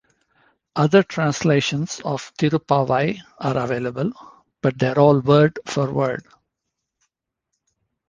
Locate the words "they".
4.79-4.87